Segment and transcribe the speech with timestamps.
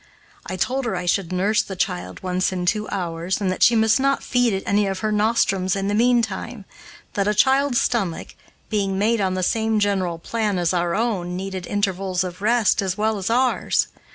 [0.47, 3.75] I told her I should nurse the child once in two hours, and that she
[3.75, 6.65] must not feed it any of her nostrums in the meantime;
[7.13, 8.33] that a child's stomach,
[8.67, 12.97] being made on the same general plan as our own, needed intervals of rest as
[12.97, 13.89] well as ours.